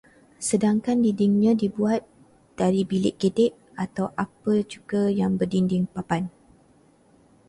Sedangkan 0.47 0.97
dindingnya 1.05 1.53
dibuat 1.61 2.01
dari 2.59 2.81
bilik 2.91 3.15
gedek 3.21 3.53
atau 3.85 4.05
ada 4.23 4.55
juga 4.73 5.01
yang 5.19 5.31
berdinding 5.39 5.85
papan 5.95 6.23